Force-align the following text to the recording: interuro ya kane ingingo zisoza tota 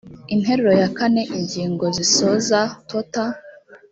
interuro 0.33 0.73
ya 0.81 0.89
kane 0.97 1.21
ingingo 1.37 1.85
zisoza 1.97 2.59
tota 2.89 3.23